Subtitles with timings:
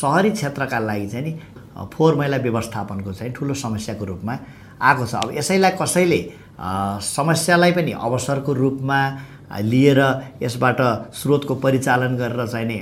[0.00, 1.32] सहरी क्षेत्रका लागि चाहिँ नि
[1.94, 4.38] फोहोर मैला व्यवस्थापनको चाहिँ ठुलो समस्याको रूपमा
[4.82, 6.20] आएको छ। अब यसैलाई कसैले
[7.06, 9.00] समस्यालाई पनि अवसरको रूपमा
[9.62, 10.00] लिएर
[10.42, 10.80] यसबाट
[11.14, 12.78] स्रोतको परिचालन गरेर चाहिँ नि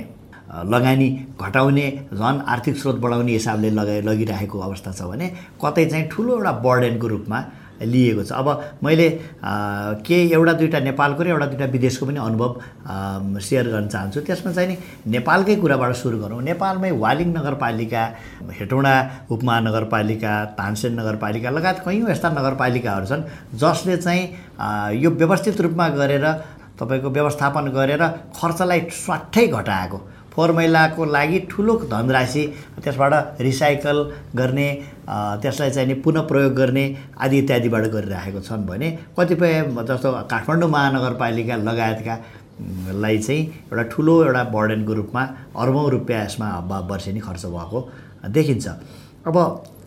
[0.65, 1.09] लगानी
[1.41, 5.27] घटाउने झन् आर्थिक स्रोत बढाउने हिसाबले लगाइ लगिरहेको अवस्था छ भने
[5.63, 7.39] कतै चाहिँ ठुलो एउटा बर्डेनको रूपमा
[7.81, 8.47] लिएको छ। अब
[8.83, 9.09] मैले
[10.03, 14.69] के एउटा दुइटा नेपालको र एउटा दुइटा विदेशको पनि अनुभव सेयर गर्न चाहन्छु। त्यसमा चाहिँ
[14.69, 14.77] नि
[15.11, 18.03] नेपालकै कुराबाट सुरु गरौँ। नेपालमै वालिङ नगरपालिका
[18.59, 18.93] हेटौँडा
[19.31, 23.23] उपमहानगरपालिका तानसेन नगरपालिका लगायत कैयौँ यस्ता नगरपालिकाहरू छन्
[23.55, 24.23] जसले चाहिँ
[25.01, 26.25] यो व्यवस्थित रूपमा गरेर
[26.79, 28.03] तपाईँको व्यवस्थापन गरेर
[28.37, 29.97] खर्चलाई स्वाट्टै घटाएको।
[30.33, 32.43] फोहोर मैलाको लागि ठुलो धनराशि
[32.83, 33.97] त्यसबाट रिसाइकल
[34.35, 34.67] गर्ने
[35.07, 36.85] त्यसलाई चाहिँ नि पुनः प्रयोग गर्ने
[37.23, 38.87] आदि इत्यादिबाट गरिराखेको छन् भने
[39.19, 39.53] कतिपय
[39.87, 42.15] जस्तो काठमाडौँ महानगरपालिका लगायतका
[42.97, 45.23] लाई चाहिँ एउटा ठुलो एउटा बर्डनको रूपमा
[45.55, 46.47] अर्बौँ रुपियाँ यसमा
[46.91, 47.79] वर्षेनी खर्च भएको
[48.35, 48.67] देखिन्छ।
[49.27, 49.37] अब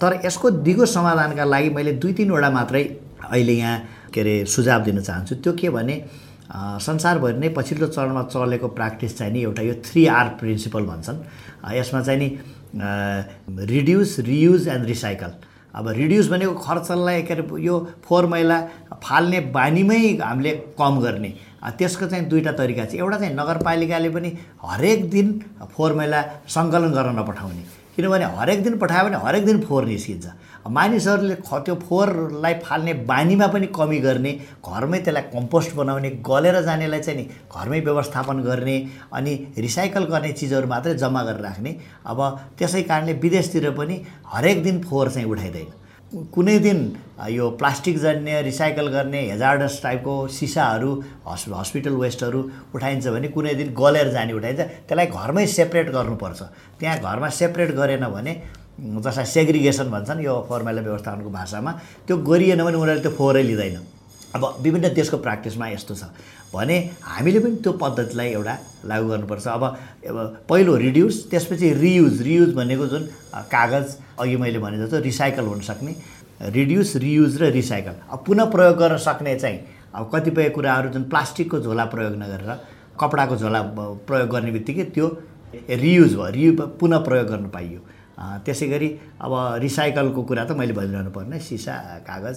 [0.01, 2.83] तर यसको दिगो समाधानका लागि मैले दुई तिनवटा मात्रै
[3.31, 3.79] अहिले यहाँ
[4.15, 5.97] के अरे सुझाव दिन चाहन्छु। त्यो के भने
[6.83, 11.19] संसारभरि नै पछिल्लो चरणमा चलेको प्र्याक्टिस चाहिँ नि एउटा यो थ्री आर प्रिन्सिपल भन्छन्।
[11.75, 12.29] यसमा चाहिँ नि
[12.75, 15.33] रिड्युस रियुज एन्ड रिसाइकल
[15.75, 18.61] अब रिड्युस भनेको खर्चलाई के अरे यो फोहोर मैला
[19.03, 21.31] फाल्ने बानीमै हामीले कम गर्ने।
[21.79, 24.31] त्यसको चाहिँ दुईवटा तरिका चाहिँ एउटा चाहिँ नगरपालिकाले पनि
[24.63, 25.27] हरेक दिन
[25.61, 27.63] फोहोर मैला सङ्कलन गर्न नपठाउने।
[27.97, 30.27] किनभने हरेक दिन पठायो भने हरेक दिन फोहोर निस्किन्छ।
[30.69, 37.01] मानिसहरूले ख त्यो फोहोरलाई फाल्ने बानीमा पनि कमी गर्ने घरमै त्यसलाई कम्पोस्ट बनाउने गलेर जानेलाई
[37.01, 38.77] चाहिँ नि घरमै व्यवस्थापन गर्ने
[39.13, 42.19] अनि रिसाइकल गर्ने चिजहरू मात्रै जम्मा गरेर राख्ने। अब
[42.59, 45.69] त्यसै कारणले विदेशतिर पनि हरेक दिन फोहोर चाहिँ उठाइँदैन।
[46.35, 46.79] कुनै दिन
[47.31, 50.91] यो प्लास्टिक जन्य रिसाइकल गर्ने हेजार्डस टाइपको सिसाहरू
[51.27, 52.41] हस् हस्पिटल वेस्टहरू
[52.75, 56.41] उठाइन्छ भने कुनै दिन गलेर जाने उठाइन्छ। त्यसलाई घरमै सेपरेट गर्नुपर्छ।
[56.81, 58.33] त्यहाँ घरमा सेपरेट गरेन भने
[58.81, 61.73] जसलाई सेग्रिगेसन भन्छन् यो फर्मुला व्यवस्थापनको भाषामा
[62.07, 63.79] त्यो गरिएन भने उनीहरूले त्यो फोहोरै लिँदैन।
[64.35, 66.03] अब विभिन्न देशको प्र्याक्टिसमा यस्तो छ।
[66.55, 68.55] भने हामीले पनि त्यो पद्धतिलाई एउटा
[68.87, 69.63] लागु गर्नुपर्छ। अब
[70.49, 73.03] पहिलो रिड्युस त्यसपछि रियुज रियुज भनेको जुन
[73.51, 73.87] कागज
[74.19, 75.95] अघि मैले भने जस्तो रिसाइकल हुनसक्ने
[76.57, 79.59] रिड्युस रियुज र रिसाइकल अब पुनः प्रयोग गर्न सक्ने चाहिँ
[79.95, 82.51] अब कतिपय कुराहरू जुन प्लास्टिकको झोला प्रयोग नगरेर
[83.01, 83.63] कपडाको झोला
[84.09, 85.07] प्रयोग गर्ने बित्तिकै त्यो
[85.71, 87.81] रियुज भयो। रियु पुनः प्रयोग गर्न पाइयो।
[88.21, 88.89] त्यसै गरी
[89.25, 89.33] अब
[89.65, 92.37] रिसाइकलको कुरा त मैले भनिरहनु पर्ने सिसा कागज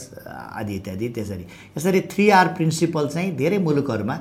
[0.60, 1.46] आदि इत्यादि त्यसरी।
[1.78, 4.18] यसरी थ्री आर प्रिन्सिपल चाहिँ धेरै मुलुकहरूमा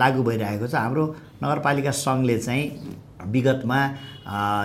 [0.00, 1.04] लागु भइरहेको छ। हाम्रो
[1.44, 2.64] नगरपालिका सङ्घले चाहिँ
[3.32, 3.80] विगतमा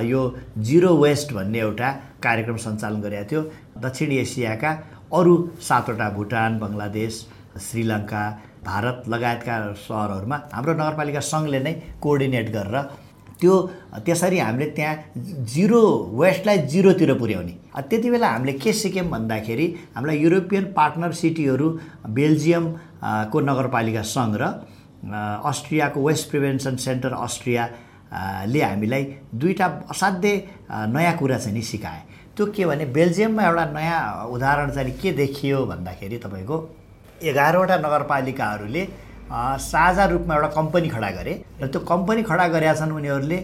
[0.07, 0.21] यो
[0.67, 1.89] जिरो वेस्ट भन्ने एउटा
[2.23, 3.41] कार्यक्रम सञ्चालन गरेको थियो।
[3.83, 4.71] दक्षिण एसियाका
[5.13, 5.33] अरू
[5.67, 7.13] सातवटा भुटान बङ्गलादेश
[7.67, 8.23] श्रीलङ्का
[8.63, 9.55] भारत लगायतका
[9.87, 12.75] सहरहरूमा हाम्रो नगरपालिका सङ्घले नै कोअर्डिनेट गरेर
[13.41, 13.55] त्यो
[14.05, 14.95] त्यसरी हामीले त्यहाँ
[15.53, 15.81] जिरो
[16.21, 17.53] वेस्टलाई जिरोतिर पुर्याउने।
[17.89, 21.67] त्यति बेला हामीले के सिक्यौँ भन्दाखेरि हामीलाई युरोपियन पार्टनर सिटीहरू
[22.17, 22.65] बेल्जियम
[23.31, 24.43] को नगरपालिका सङ्घ र
[25.45, 29.03] अस्ट्रियाको वेस्ट प्रिभेन्सन सेन्टर अस्ट्रियाले हामीलाई
[29.37, 30.35] दुईवटा असाध्यै
[30.89, 32.01] नयाँ कुरा चाहिँ नि सिकाए।
[32.35, 34.01] त्यो के भने बेल्जियममा एउटा नयाँ
[34.33, 36.57] उदाहरण चाहिँ के देखियो भन्दाखेरि तपाईँको
[37.29, 38.83] एघारवटा नगरपालिकाहरूले
[39.31, 43.39] साझा रूपमा एउटा कम्पनी खडा गरे र त्यो कम्पनी खडा गरेका छन् उनीहरूले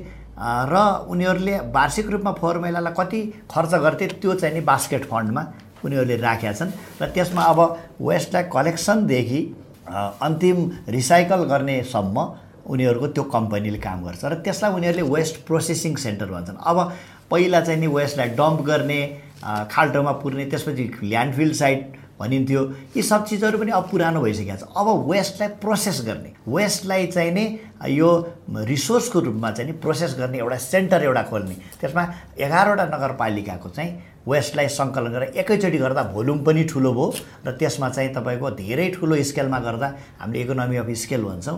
[0.73, 0.75] र
[1.13, 3.21] उनीहरूले वार्षिक रूपमा फोहोर मैलालाई कति
[3.51, 5.43] खर्च गर्थे त्यो चाहिँ नि बास्केट फन्डमा
[5.85, 7.59] उनीहरूले राखेका छन् र त्यसमा अब
[8.01, 9.41] वेस्टलाई कलेक्सनदेखि
[10.27, 10.57] अन्तिम
[10.95, 12.17] रिसाइकल गर्नेसम्म
[12.73, 16.77] उनीहरूको त्यो कम्पनीले काम गर्छ र त्यसलाई उनीहरूले वेस्ट प्रोसेसिङ सेन्टर भन्छन्। अब
[17.31, 18.99] पहिला चाहिँ नि वेस्टलाई डम्प गर्ने
[19.71, 21.79] खाल्टोमा पुर्ने त्यसपछि ल्यान्डफिल साइड
[22.23, 22.61] भनिन्थ्यो
[22.95, 27.45] यी सब चिजहरू पनि अब पुरानो भइसकेको छ। अब वेस्टलाई प्रोसेस गर्ने। वेस्टलाई चाहिँ नै
[27.91, 28.09] यो
[28.47, 32.03] रिसोर्सको रूपमा चाहिँ नि प्रोसेस गर्ने एउटा सेन्टर एउटा खोल्ने। त्यसमा
[32.39, 33.91] एघारवटा नगरपालिकाको चाहिँ
[34.23, 37.07] वेस्टलाई सङ्कलन गरेर एकैचोटि गर्दा भोल्युम पनि ठुलो भयो
[37.43, 39.87] र त्यसमा चाहिँ तपाईँको धेरै ठुलो स्केलमा गर्दा
[40.23, 41.57] हामीले इकोनोमी अफ स्केल भन्छौँ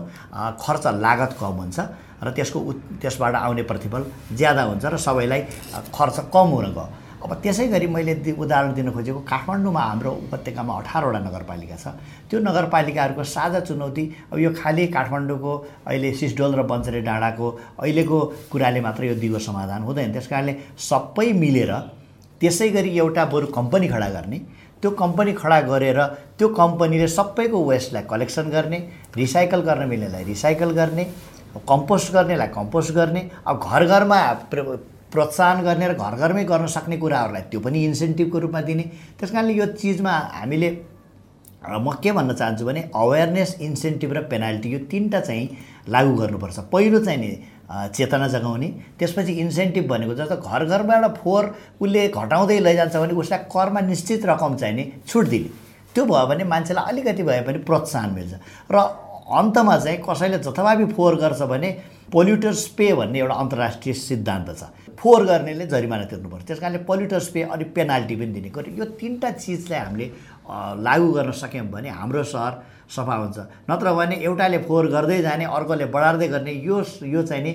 [0.58, 1.78] खर्च लागत कम हुन्छ
[2.26, 2.58] र त्यसको
[2.98, 4.02] त्यसबाट आउने प्रतिफल
[4.34, 5.40] ज्यादा हुन्छ र सबैलाई
[5.94, 11.20] खर्च कम हुन गयो। अब त्यसै गरी मैले उदाहरण दिन खोजेको काठमाडौँमा हाम्रो उपत्यकामा अठारवटा
[11.26, 11.86] नगरपालिका छ।
[12.28, 15.52] त्यो नगरपालिकाहरूको साझा चुनौती अब यो खालि काठमाडौँको
[15.88, 17.46] अहिले सिसडोल र बन्चरे डाँडाको
[17.82, 18.18] अहिलेको
[18.52, 21.72] कुराले मात्र यो दिगो समाधान हुँदैन। त्यस कारणले सबै मिलेर
[22.40, 24.38] त्यसै गरी एउटा बरु कम्पनी खडा गर्ने
[24.82, 26.00] त्यो कम्पनी खडा गरेर
[26.38, 28.78] त्यो कम्पनीले सबैको वेस्टलाई कलेक्सन गर्ने
[29.16, 31.04] रिसाइकल गर्न मिल्नेलाई रिसाइकल गर्ने
[31.68, 34.18] कम्पोस्ट गर्नेलाई कम्पोस्ट गर्ने अब घर घरमा
[35.12, 38.84] प्रोत्साहन गर्ने र घर घरमै गर्न सक्ने कुराहरूलाई त्यो पनि इन्सेन्टिभको रूपमा दिने।
[39.18, 40.70] त्यस कारणले यो चिजमा हामीले
[41.66, 45.46] म के भन्न चाहन्छु भने अवेरनेस इन्सेन्टिभ र पेनाल्टी यो तिनवटा चाहिँ
[45.88, 47.30] लागु गर्नुपर्छ। पहिलो चाहिँ नि
[47.66, 48.68] चेतना जगाउने
[48.98, 51.44] त्यसपछि इन्सेन्टिभ भनेको जस्तो घर घरबाट फोहोर
[51.82, 55.48] उसले घटाउँदै लैजान्छ भने उसलाई करमा निश्चित रकम चाहिने छुट दिने।
[55.94, 58.34] त्यो भयो भने मान्छेलाई अलिकति भए पनि प्रोत्साहन मिल्छ।
[58.70, 58.76] र
[59.26, 61.70] अन्तमा चाहिँ कसैले जथाभावी फोहोर गर्छ भने
[62.12, 64.62] पोल्युटर्स पे भन्ने एउटा अन्तर्राष्ट्रिय सिद्धान्त छ।
[64.94, 69.80] फोहोर गर्नेले जरिमाना तिर्नुपर्छ त्यस कारणले पोल्युटर्स पे अनि पेनाल्टी पनि दिने यो तिनवटा चिजलाई
[69.80, 70.06] हामीले
[70.86, 72.52] लागू गर्न सक्यौँ भने हाम्रो सहर
[72.86, 73.38] सफा हुन्छ।
[73.70, 77.52] नत्र भने एउटाले फोहोर गर्दै जाने अर्कोले बढार्दै गर्ने यो यो चाहिँ नि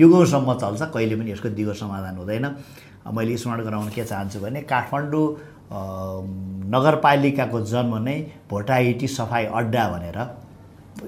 [0.00, 2.46] युगौँसम्म चल्छ। कहिले पनि यसको दिगो समाधान हुँदैन।
[3.12, 5.26] मैले स्मरण गराउन के चाहन्छु भने काठमाडौँ
[6.72, 8.16] नगरपालिकाको जन्म नै
[8.50, 10.18] भोटाइटी सफाइ अड्डा भनेर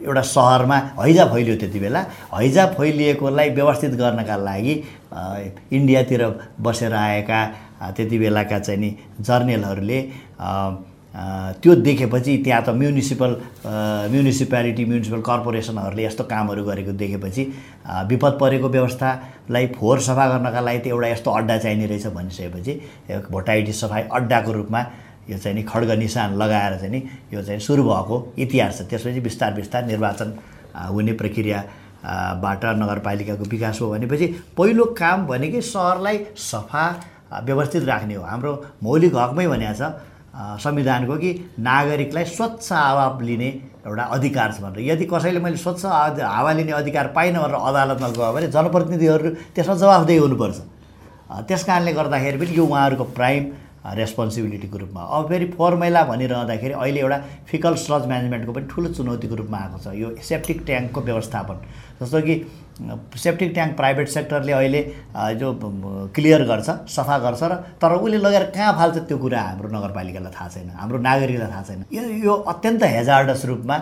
[0.00, 2.00] एउटा सहरमा हैजा फैलियो त्यति बेला।
[2.34, 4.74] हैजा फैलिएकोलाई व्यवस्थित गर्नका लागि
[5.72, 6.26] इन्डियातिर
[6.60, 7.40] बसेर आएका
[7.96, 10.00] त्यति बेलाका चाहिँ नि जर्नेलहरूले
[11.62, 13.30] त्यो देखेपछि त्यहाँ त म्युनिसिपल
[14.12, 17.42] म्युनिसिपालिटी म्युनिसिपल कर्पोरेसनहरूले यस्तो कामहरू गरेको देखेपछि
[18.08, 22.72] विपद परेको व्यवस्थालाई फोहोर सफा गर्नका लागि त एउटा यस्तो अड्डा चाहिने रहेछ भनिसकेपछि
[23.30, 24.84] भोटाइटी सफाई अड्डाको रूपमा
[25.30, 27.02] यो चाहिँ नि खड्ग निशान लगाएर चाहिँ नि
[27.34, 30.28] यो चाहिँ सुरु भएको इतिहास छ। त्यसपछि बिस्तार बिस्तार निर्वाचन
[30.90, 34.26] हुने प्रक्रियाबाट नगरपालिकाको विकास हो भनेपछि
[34.58, 36.84] पहिलो काम भनेकै सहरलाई सफा
[37.44, 38.52] व्यवस्थित राख्ने हो। हाम्रो
[38.82, 39.82] मौलिक हकमै भनेको छ
[40.64, 41.30] संविधानको कि
[41.60, 43.48] नागरिकलाई स्वच्छ हावा लिने
[43.86, 48.32] एउटा अधिकार छ भनेर। यदि कसैले मैले स्वच्छ हावा लिने अधिकार पाइनँ भनेर अदालतमा गयो
[48.32, 50.58] भने जनप्रतिनिधिहरू त्यसमा जवाफदेही हुनुपर्छ।
[51.48, 53.42] त्यस कारणले गर्दाखेरि पनि यो उहाँहरूको प्राइम
[53.82, 57.18] रेस्पोन्सिबिलिटीको रूपमा अब फेरि फोहोर मैला भनिरहँदाखेरि अहिले एउटा
[57.50, 61.56] फिकल स्लज म्यानेजमेन्टको पनि ठुलो चुनौतीको रूपमा आएको छ। यो सेप्टिक ट्याङ्कको व्यवस्थापन।
[62.02, 62.34] जस्तो कि
[63.22, 64.82] सेप्टिक ट्याङ्क प्राइभेट सेक्टरले अहिले
[65.40, 65.48] जो
[66.14, 70.48] क्लियर गर्छ सफा गर्छ र तर उसले लगेर कहाँ फाल्छ त्यो कुरा हाम्रो नगरपालिकालाई थाहा
[70.48, 73.76] छैन हाम्रो नागरिकलाई थाहा छैन। यो यो अत्यन्त हेजार्डस रूपमा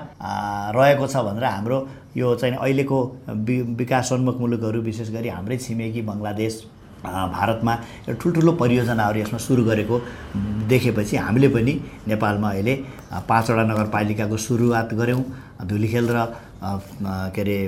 [0.77, 1.79] रहेको छ भनेर हाम्रो
[2.17, 2.99] यो चाहिँ अहिलेको
[3.47, 6.55] वि विकासोन्मुख मुलुकहरू विशेष गरी हाम्रै छिमेकी बङ्गलादेश
[7.05, 7.75] भारतमा
[8.21, 9.97] ठुल्ठुलो परियोजनाहरू यसमा सुरु गरेको
[10.69, 11.75] देखेपछि हामीले पनि
[12.09, 12.75] नेपालमा अहिले
[13.29, 15.25] पाँचवटा नगरपालिकाको सुरुवात गऱ्यौँ।
[15.71, 16.19] धुलीखेल र
[17.35, 17.59] के अरे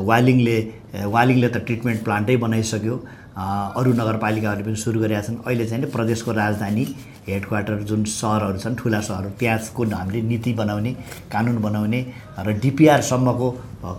[0.00, 0.56] वालिङले
[1.04, 2.96] वालिङले त ट्रिटमेन्ट प्लान्टै बनाइसक्यो।
[3.36, 6.84] अरू नगरपालिकाहरूले पनि सुरु गरेका छन्। अहिले चाहिँ प्रदेशको राजधानी
[7.28, 10.92] हेडक्वार्टर जुन सहरहरू छन् ठुला सहरहरू त्यहाँको हामीले नीति बनाउने
[11.32, 12.00] कानुन बनाउने
[12.38, 13.50] र डिपिआरसम्मको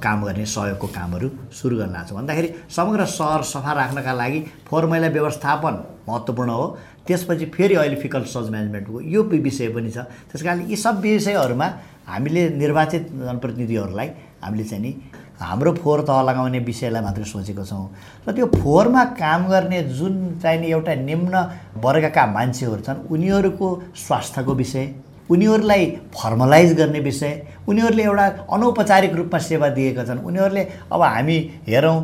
[0.04, 5.08] काम गर्ने सहयोगको कामहरू सुरु गर्न लाग्छ भन्दाखेरि समग्र सहर सफा राख्नका लागि फोहोर मैला
[5.08, 5.76] व्यवस्थापन
[6.08, 6.66] महत्त्वपूर्ण हो।
[7.08, 9.98] त्यसपछि फेरि अहिले फिकल सज म्यानेजमेन्टको यो विषय पनि छ।
[10.32, 11.68] त्यस कारण यी सब विषयहरूमा
[12.08, 14.10] हामीले निर्वाचित जनप्रतिनिधिहरूलाई
[14.44, 14.92] हामीले चाहिँ नि
[15.40, 17.86] हाम्रो फोहोर तह लगाउने विषयलाई मात्रै सोचेको छौँ।
[18.28, 20.14] र त्यो फोहोरमा काम गर्ने जुन
[20.44, 21.36] चाहिने एउटा निम्न
[21.84, 23.68] वर्गका मान्छेहरू छन् उनीहरूको
[24.08, 24.86] स्वास्थ्यको विषय
[25.30, 25.86] उनीहरूलाई
[26.16, 27.34] फर्मलाइज गर्ने विषय
[27.68, 28.26] उनीहरूले एउटा
[28.56, 31.38] अनौपचारिक रूपमा सेवा दिएका छन् उनीहरूले अब हामी
[31.68, 31.98] हेरौँ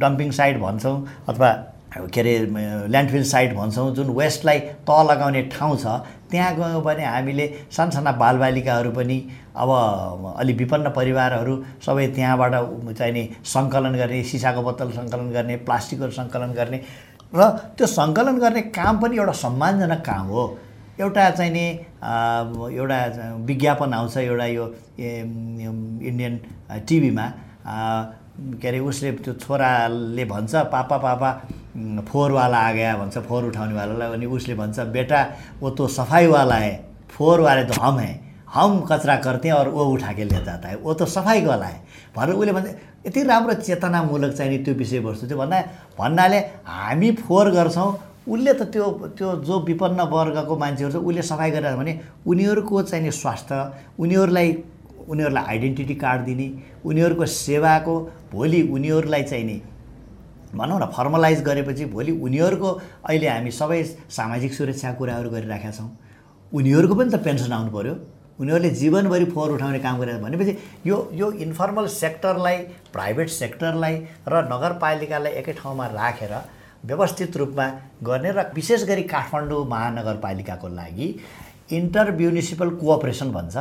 [0.00, 0.96] डम्पिङ साइट भन्छौँ
[1.28, 1.50] अथवा
[1.92, 2.38] के अरे
[2.88, 4.58] ल्यान्डफिल साइट भन्छौँ जुन वेस्टलाई
[4.88, 5.86] तह लगाउने ठाउँ छ
[6.30, 7.46] त्यहाँ गयौँ भने हामीले
[7.76, 9.18] सानसाना बालबालिकाहरू पनि
[9.52, 9.70] अब
[10.40, 11.54] अलि विपन्न परिवारहरू
[11.86, 12.54] सबै त्यहाँबाट
[12.98, 16.78] चाहिने सङ्कलन गर्ने सिसाको बोतल सङ्कलन गर्ने प्लास्टिकहरू सङ्कलन गर्ने
[17.34, 20.44] र त्यो सङ्कलन गर्ने काम पनि एउटा सम्मानजनक काम हो।
[21.00, 21.66] एउटा चाहिँ नि
[22.80, 22.98] एउटा
[23.48, 24.64] विज्ञापन आउँछ एउटा यो
[26.08, 26.34] इन्डियन
[26.88, 27.26] टिभीमा।
[28.32, 31.30] के अरे उसले त्यो छोराले भन्छ पापा पापा
[32.02, 35.20] फोहोरवाला आ गया भन्छ फोहोर उठाउनेवालालाई। अनि उसले भन्छ बेटा
[35.60, 36.74] वो तो सफाइवाला है
[37.10, 38.20] फोहोर वाले तो हम है।
[38.54, 41.80] हम कचरा करते हैं और वो उठा के ले जाता है। वो तो सफाइवाला है।
[42.16, 42.68] भनेर उसले भन्छ
[43.06, 45.60] यति राम्रो चेतनामूलक चाहिने त्यो विषयवस्तु थियो भन्दा
[45.98, 47.92] भन्नाले हामी फोहोर गर्छौँ।
[48.28, 51.92] उसले त त्यो त्यो जो विपन्न वर्गको मान्छेहरू छ उसले सफाइ गरेर भने
[52.26, 53.56] उनीहरूको चाहिने स्वास्थ्य
[53.98, 54.52] उनीहरूलाई
[55.08, 56.46] उनीहरूलाई आइडेन्टिटी कार्ड दिने
[56.84, 57.94] उनीहरूको सेवाको
[58.32, 59.60] भोलि उनीहरूलाई चाहिने
[60.54, 62.70] भनौँ न फर्मलाइज गरेपछि भोलि उनीहरूको
[63.08, 63.82] अहिले हामी सबै
[64.16, 65.90] सामाजिक सुरक्षाको कुराहरू गरिराखेका छौँ।
[66.52, 67.94] उनीहरूको पनि त पेन्सन आउनु पऱ्यो
[68.40, 70.52] उनीहरूले जीवनभरि फोहोर उठाउने काम गरेर भनेपछि
[70.86, 72.56] यो यो इन्फर्मल सेक्टरलाई
[72.92, 73.94] प्राइभेट सेक्टरलाई
[74.28, 76.34] र नगरपालिकालाई एकै ठाउँमा राखेर
[76.84, 77.66] व्यवस्थित रूपमा
[78.02, 81.08] गर्ने र विशेष गरी काठमाडौँ महानगरपालिकाको लागि
[81.78, 83.56] इन्टर म्युनिसिपल कोअपरेसन भन्छ।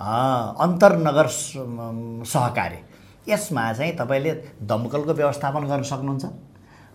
[0.00, 2.78] अन्तर्नगर सहकार्य
[3.28, 4.32] यसमा चाहिँ तपाईँले
[4.64, 6.24] दमकलको व्यवस्थापन गर्न सक्नुहुन्छ।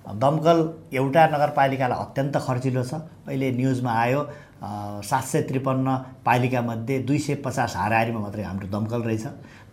[0.05, 0.57] दमकल
[0.93, 2.93] एउटा नगरपालिकालाई अत्यन्त खर्चिलो छ।
[3.29, 4.21] अहिले न्युजमा आयो
[5.05, 5.88] सात सय त्रिपन्न
[6.25, 9.25] पालिकामध्ये दुई सय पचास हाराहारीमा मात्रै हाम्रो दमकल रहेछ।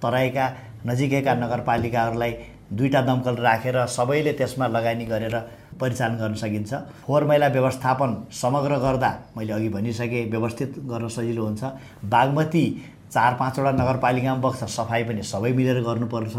[0.03, 0.47] तराईका
[0.87, 2.33] नजिकैका नगरपालिकाहरूलाई
[2.73, 5.37] दुईवटा दमकल राखेर सबैले त्यसमा लगानी गरेर
[5.81, 6.73] परिचालन गर्न सकिन्छ।
[7.05, 11.63] फोहोर मैला व्यवस्थापन समग्र गर्दा मैले अघि भनिसकेँ व्यवस्थित गर्न सजिलो हुन्छ।
[12.05, 12.65] बागमती
[13.13, 16.37] चार पाँचवटा नगरपालिकामा बग्छ सफाइ पनि सबै मिलेर गर्नुपर्छ।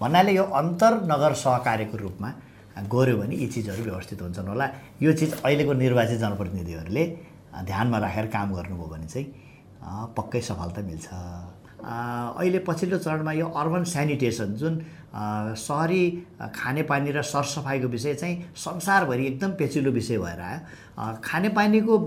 [0.00, 2.30] भन्नाले यो अन्तर नगर सहकार्यको रूपमा
[2.92, 4.66] गऱ्यो भने यी चिजहरू व्यवस्थित हुन्छन् होला।
[5.02, 7.04] यो चिज अहिलेको निर्वाचित जनप्रतिनिधिहरूले
[7.66, 9.26] ध्यानमा राखेर काम गर्नुभयो भने चाहिँ
[10.16, 11.06] पक्कै सफलता मिल्छ।
[11.78, 14.74] अहिले पछिल्लो चरणमा यो अर्बन सेनिटेसन जुन
[15.56, 16.02] सहरी
[16.54, 20.58] खानेपानी र सरसफाइको विषय चाहिँ संसारभरि एकदम पेचिलो विषय भएर आयो।
[21.24, 21.98] खानेपानीको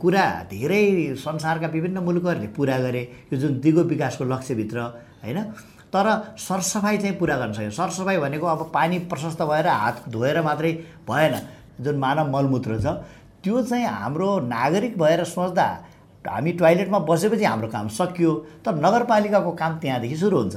[0.00, 3.02] कुरा धेरै संसारका विभिन्न मुलुकहरूले पुरा गरे
[3.32, 4.78] यो जुन दिगो विकासको लक्ष्यभित्र
[5.24, 5.42] होइन?
[5.92, 6.06] तर
[6.38, 10.72] सरसफाइ चाहिँ पुरा गर्न सक्यो। सरसफाइ भनेको अब पानी प्रशस्त भएर हात धोएर मात्रै
[11.08, 11.34] भएन
[11.84, 12.86] जुन मानव मलमूत्र छ।
[13.42, 15.66] त्यो चाहिँ हाम्रो नागरिक भएर सोच्दा
[16.26, 18.32] हामी टोइलेटमा बसेपछि हाम्रो काम सकियो।
[18.64, 20.56] तर नगरपालिकाको काम त्यहाँदेखि सुरु हुन्छ।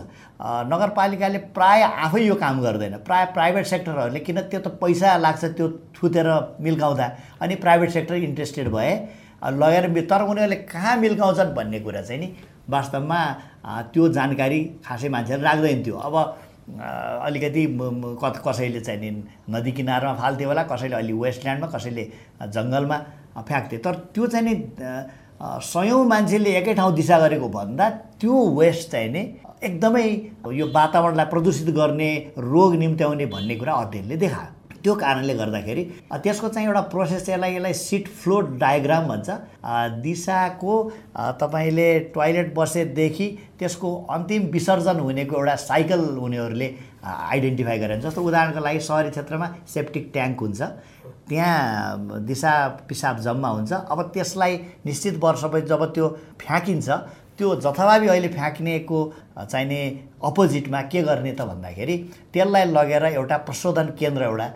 [0.73, 5.67] नगरपालिकाले प्राय आफै यो काम गर्दैन। प्राय प्राइभेट सेक्टरहरूले किन त्यो त पैसा लाग्छ त्यो
[5.95, 6.27] थुतेर
[6.59, 7.07] मिल्काउँदा।
[7.41, 8.91] अनि प्राइभेट सेक्टर इन्ट्रेस्टेड भए
[9.39, 12.27] लगेर तर उनीहरूले कहाँ मिल्काउँछन् भन्ने कुरा चाहिँ नि
[12.69, 13.19] वास्तवमा
[13.93, 16.15] त्यो जानकारी खासै मान्छेहरू राख्दैन थियो। अब
[17.25, 17.63] अलिकति
[18.45, 19.09] कसैले चाहिँ नि
[19.49, 22.03] नदी किनारमा फाल्थ्यो होला कसैले अलि वेस्टल्यान्डमा कसैले
[22.45, 22.97] जङ्गलमा
[23.47, 24.53] फ्याँक्थ्यो। तर त्यो चाहिँ नि
[25.41, 29.21] सयौँ मान्छेले एकै ठाउँ दिशा गरेको भन्दा त्यो वेस्ट चाहिँ नि
[29.63, 30.05] एकदमै
[30.53, 35.83] यो वातावरणलाई प्रदूषित गर्ने रोग निम्त्याउने भन्ने कुरा अध्ययनले देखायो। त्यो कारणले गर्दाखेरि
[36.23, 39.29] त्यसको चाहिँ एउटा प्रोसेस यसलाई यसलाई सिट फ्लो डायग्राम भन्छ।
[40.03, 40.75] दिशाको
[41.41, 43.27] तपाईँले टोइलेट बसेदेखि
[43.59, 46.69] त्यसको अन्तिम विसर्जन हुनेको एउटा साइकल उनीहरूले
[47.03, 50.61] आइडेन्टिफाई गरेर जस्तो उदाहरणको लागि सहरी क्षेत्रमा सेप्टिक ट्याङ्क हुन्छ।
[51.29, 52.51] त्यहाँ दिशा
[52.89, 56.07] पिसाब जम्मा हुन्छ। अब त्यसलाई निश्चित वर्षपछि जब त्यो
[56.41, 56.89] फ्याँकिन्छ
[57.37, 58.99] त्यो जथाभावी अहिले फ्याँक्नेको
[59.39, 59.79] चाहिने
[60.25, 61.95] अपोजिटमा के गर्ने त भन्दाखेरि
[62.33, 64.47] त्यसलाई लगेर एउटा प्रशोधन केन्द्र एउटा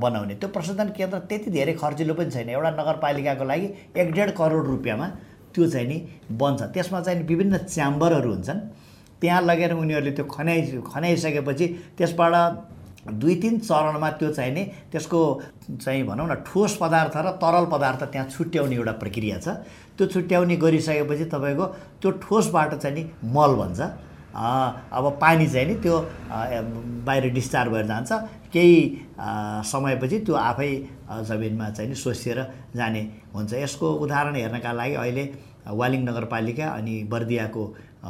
[0.00, 4.66] बनाउने। त्यो प्रशोधन केन्द्र त्यति धेरै खर्चिलो पनि छैन। एउटा नगरपालिकाको लागि एक डेढ करोड
[4.66, 5.06] रुपियाँमा
[5.52, 5.98] त्यो चाहिँ नि
[6.32, 8.60] बन्छ। त्यसमा चाहिँ विभिन्न च्याम्बरहरू हुन्छन्।
[9.20, 10.60] त्यहाँ लगेर उनीहरूले त्यो खनाइ
[10.92, 11.66] खनाइसकेपछि
[11.98, 12.34] त्यसबाट
[13.06, 15.20] दुई तिन चरणमा त्यो चाहिँ नि त्यसको
[15.80, 19.48] चाहिँ भनौँ न ठोस पदार्थ र तरल पदार्थ त्यहाँ छुट्याउने एउटा प्रक्रिया छ।
[19.96, 21.66] त्यो छुट्याउने गरिसकेपछि तपाईँको
[22.02, 23.02] त्यो ठोसबाट चाहिँ नि
[23.36, 23.80] मल भन्छ
[24.36, 25.96] अब पानी चाहिँ नि त्यो
[27.06, 28.12] बाहिर डिस्चार्ज भएर जान्छ।
[28.52, 28.76] केही
[29.70, 30.70] समयपछि त्यो आफै
[31.28, 32.38] जमिनमा चाहिँ नि सोसिएर
[32.76, 33.02] जाने
[33.34, 35.24] हुन्छ। यसको उदाहरण हेर्नका लागि अहिले
[35.66, 37.62] वालिङ नगरपालिका अनि बर्दियाको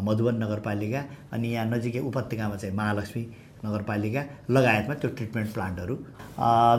[0.07, 1.01] मधुबन नगरपालिका
[1.33, 3.23] अनि यहाँ नजिकै उपत्यकामा चाहिँ महालक्ष्मी
[3.65, 5.95] नगरपालिका लगायतमा त्यो ट्रिटमेन्ट प्लान्टहरू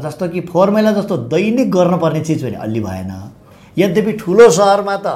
[0.03, 3.11] जस्तो कि फोहोर मैला जस्तो दैनिक गर्नुपर्ने चिज पनि अलि भएन।
[3.77, 5.07] यद्यपि ठुलो सहरमा त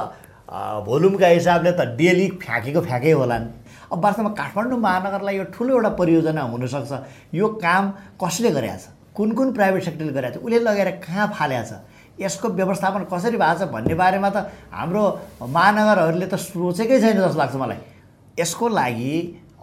[0.86, 3.46] भोल्युमका हिसाबले त डेली फ्याँकेको फ्याँकै होलान्।
[3.92, 6.92] अब वास्तवमा काठमाडौँ महानगरलाई यो ठुलो एउटा परियोजना हुनसक्छ।
[7.34, 7.90] यो काम
[8.22, 8.84] कसले गरेका छ
[9.16, 11.72] कुन कुन प्राइभेट सेक्टरले गरेको छ उसले लगेर कहाँ फालेको छ
[12.20, 15.02] यसको व्यवस्थापन कसरी भएको छ भन्ने बारेमा त हाम्रो
[15.40, 17.80] महानगरहरूले त सोचेकै छैन जस्तो लाग्छ मलाई।
[18.40, 19.12] यसको लागि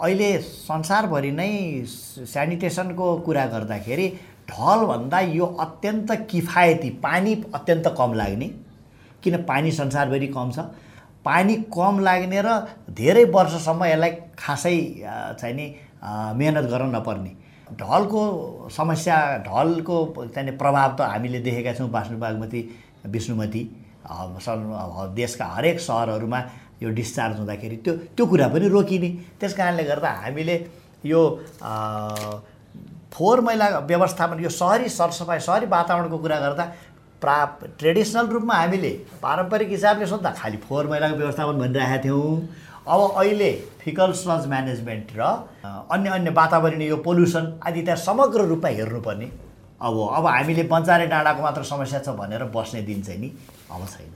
[0.02, 1.52] अहिले संसारभरि नै
[1.86, 4.08] सेनिटेसनको कुरा गर्दाखेरि
[4.50, 8.48] ढलभन्दा यो अत्यन्त किफायती पानी अत्यन्त कम लाग्ने।
[9.24, 10.60] किन पानी संसारभरि कम छ?
[11.26, 12.50] पानी कम लाग्ने र
[12.96, 14.78] धेरै वर्षसम्म यसलाई खासै
[15.40, 15.66] चाहिँ नि
[16.40, 17.32] मेहनत गर्न नपर्ने।
[17.80, 18.22] ढलको
[18.72, 19.98] समस्या ढलको
[20.36, 22.62] चाहिँ प्रभाव त हामीले देखेका छौँ बाँच्नु बागमती
[23.06, 23.62] विष्णुमती
[25.16, 26.40] देशका हरेक सहरहरूमा।
[26.82, 29.10] यो डिस्चार्ज हुँदाखेरि त्यो त्यो कुरा पनि रोकिने।
[29.40, 30.56] त्यस कारणले गर्दा हामीले
[31.06, 31.22] यो
[33.14, 36.66] फोहोर मैला व्यवस्थापन यो सहरी सरसफाइ सहरी वातावरणको कुरा गर्दा
[37.22, 37.38] प्रा
[37.80, 42.48] ट्रेडिसनल रूपमा हामीले पारम्परिक हिसाबले सोद्धा खालि फोहोर मैलाको व्यवस्थापन भनिरहेका थियौँ।
[42.88, 45.22] अब अहिले फिकल स्लज म्यानेजमेन्ट र
[45.92, 49.28] अन्य अन्य वातावरणीय यो पोल्युसन आदि त्यहाँ समग्र रूपमा हेर्नुपर्ने।
[49.82, 53.30] अब अब हामीले बन्चारे डाँडाको मात्र समस्या छ भनेर बस्ने दिन चाहिँ नि
[53.72, 54.12] अब छैन।